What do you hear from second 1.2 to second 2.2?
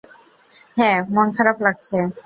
খারাপ লাগছে।